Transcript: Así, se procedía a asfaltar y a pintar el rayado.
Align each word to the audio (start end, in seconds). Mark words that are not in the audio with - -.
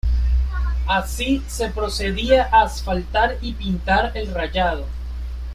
Así, 0.87 1.43
se 1.47 1.69
procedía 1.69 2.49
a 2.51 2.63
asfaltar 2.63 3.37
y 3.39 3.53
a 3.53 3.57
pintar 3.59 4.11
el 4.17 4.33
rayado. 4.33 4.87